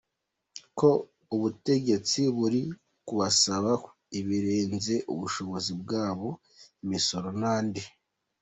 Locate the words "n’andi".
7.39-7.81